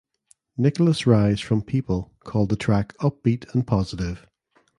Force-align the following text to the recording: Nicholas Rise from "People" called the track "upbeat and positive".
Nicholas 0.57 1.05
Rise 1.05 1.39
from 1.39 1.61
"People" 1.61 2.11
called 2.21 2.49
the 2.49 2.55
track 2.55 2.97
"upbeat 2.97 3.47
and 3.53 3.67
positive". 3.67 4.25